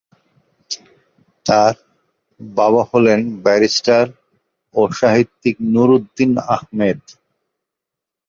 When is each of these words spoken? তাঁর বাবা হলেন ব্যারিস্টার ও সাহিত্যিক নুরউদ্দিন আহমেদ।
তাঁর 1.45 1.73
বাবা 2.39 2.81
হলেন 2.91 3.19
ব্যারিস্টার 3.43 4.05
ও 4.75 4.81
সাহিত্যিক 4.99 5.55
নুরউদ্দিন 5.73 6.31
আহমেদ। 6.49 6.99